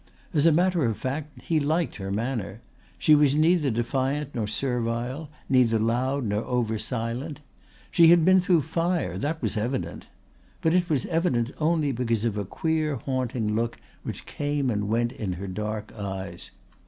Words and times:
As 0.33 0.47
a 0.47 0.51
matter 0.51 0.83
of 0.83 0.97
fact 0.97 1.39
he 1.43 1.59
liked 1.59 1.97
her 1.97 2.09
manner. 2.09 2.61
She 2.97 3.13
was 3.13 3.35
neither 3.35 3.69
defiant 3.69 4.33
nor 4.33 4.47
servile, 4.47 5.29
neither 5.47 5.77
loud 5.77 6.23
nor 6.25 6.43
over 6.43 6.79
silent. 6.79 7.39
She 7.91 8.07
had 8.07 8.25
been 8.25 8.41
through 8.41 8.63
fire; 8.63 9.15
that 9.19 9.39
was 9.43 9.55
evident. 9.55 10.07
But 10.63 10.73
it 10.73 10.89
was 10.89 11.05
evident 11.05 11.51
only 11.59 11.91
because 11.91 12.25
of 12.25 12.35
a 12.35 12.45
queer 12.45 12.95
haunting 12.95 13.53
look 13.55 13.77
which 14.01 14.25
came 14.25 14.71
and 14.71 14.89
went 14.89 15.11
in 15.11 15.33
her 15.33 15.45
dark 15.45 15.93
eyes. 15.93 16.49